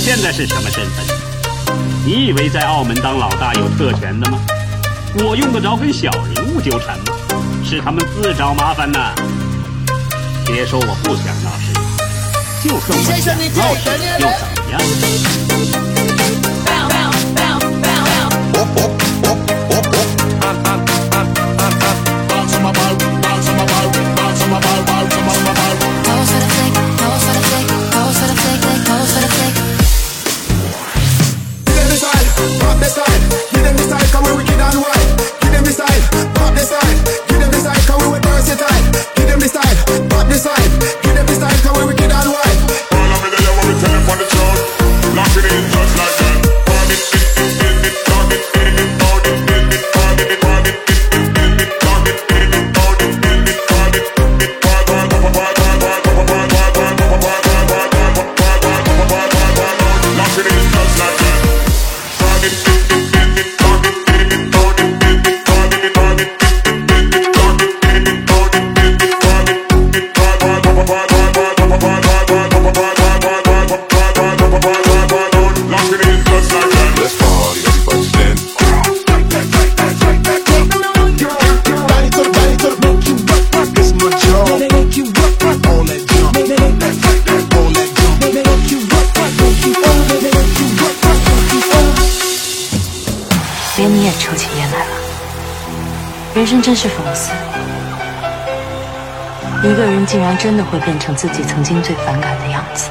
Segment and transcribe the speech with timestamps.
[0.00, 1.04] 现在是什么身份？
[2.06, 4.38] 你以为在澳门当老大有特权的吗？
[5.18, 7.04] 我用得着跟小人物纠缠吗？
[7.62, 9.12] 是他们自找麻烦呐！
[10.46, 11.74] 别说我不想闹事，
[12.66, 15.89] 就算我想闹事又怎么样？
[93.80, 94.92] 连你也抽起烟来了，
[96.34, 97.32] 人生真是讽刺，
[99.66, 102.90] 一个人竟然真的会变成自己曾经最反感的样子。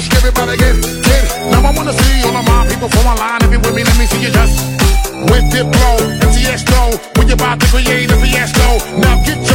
[0.00, 0.84] Roosh, everybody get, it.
[1.50, 3.42] Now I wanna see all of my people from online.
[3.44, 4.56] If you with me, let me see you just.
[5.28, 5.90] With Diplo,
[6.24, 6.96] MTS though.
[7.16, 8.68] We about to create a fiasco.
[9.00, 9.49] Now get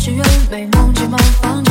[0.00, 1.62] 许愿被梦境梦方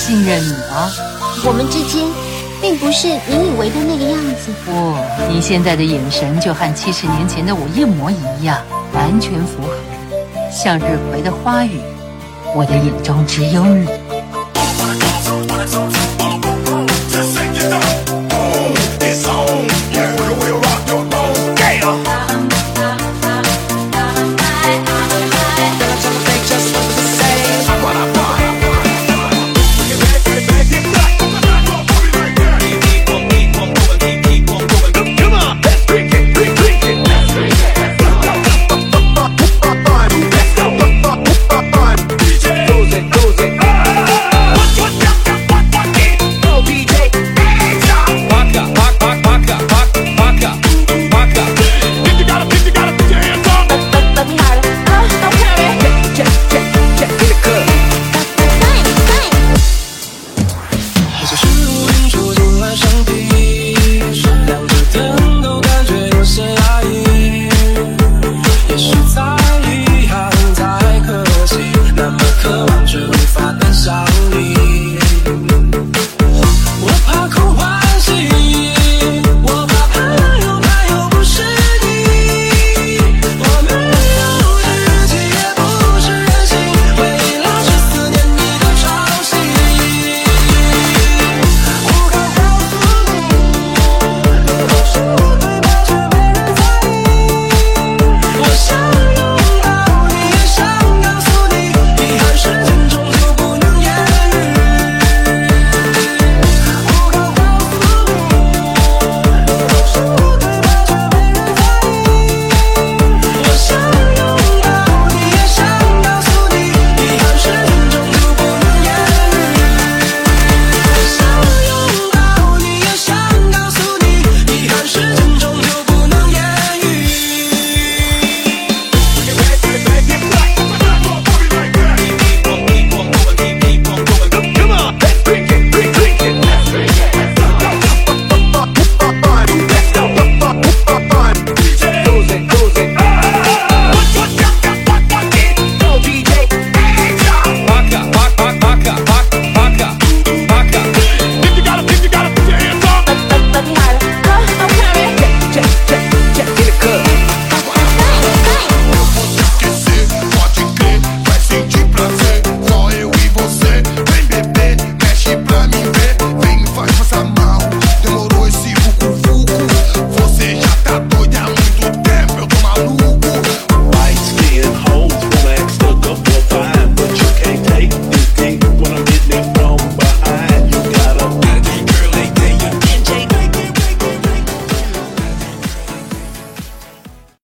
[0.00, 0.90] 信任你吗
[1.44, 2.08] 我们之间
[2.58, 4.50] 并不是你以为的那个样子。
[4.64, 4.96] 不
[5.30, 8.58] 你现在的眼神就和七十年前的我一模一样
[8.94, 9.68] 完全符合。
[10.50, 11.80] 向日葵的花语
[12.56, 13.99] 我的眼中只有你。